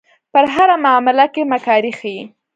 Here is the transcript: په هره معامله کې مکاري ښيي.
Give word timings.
په 0.31 0.39
هره 0.53 0.75
معامله 0.83 1.25
کې 1.33 1.43
مکاري 1.51 1.91
ښيي. 1.99 2.21